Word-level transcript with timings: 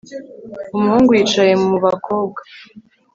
Umuhungu 0.75 1.11
yicaye 1.17 1.53
mu 1.63 1.75
bakobwa 1.85 2.41